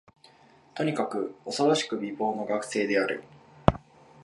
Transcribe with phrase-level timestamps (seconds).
[0.73, 3.21] とにかく、おそろしく美貌の学生である